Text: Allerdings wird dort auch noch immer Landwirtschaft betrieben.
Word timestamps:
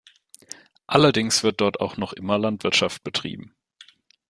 Allerdings 0.87 1.43
wird 1.43 1.61
dort 1.61 1.79
auch 1.79 1.95
noch 1.97 2.13
immer 2.13 2.39
Landwirtschaft 2.39 3.03
betrieben. 3.03 3.53